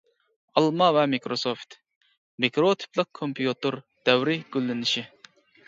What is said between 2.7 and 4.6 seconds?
تىپلىق كومپيۇتېر دەۋرى